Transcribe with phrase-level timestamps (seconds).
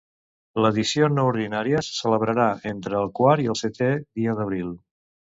[0.65, 4.73] L'edició no ordinària se celebrarà entre el quart i el setè dia d'abril.